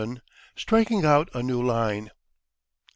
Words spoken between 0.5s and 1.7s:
STRIKING OUT A NEW